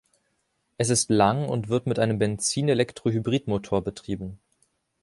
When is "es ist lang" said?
0.79-1.47